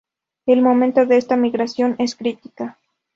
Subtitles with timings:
[0.47, 2.79] El momento de esta migración es crítica.